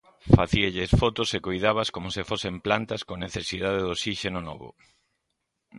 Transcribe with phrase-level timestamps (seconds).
[0.37, 4.69] Facíalles fotos e coidábaas como se fosen plantas con necesidade de osíxeno novo.